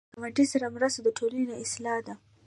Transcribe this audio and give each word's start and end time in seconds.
د 0.13 0.13
ګاونډي 0.21 0.45
سره 0.53 0.73
مرسته 0.75 0.99
د 1.03 1.09
ټولنې 1.17 1.53
اصلاح 1.63 1.99
ده 2.07 2.13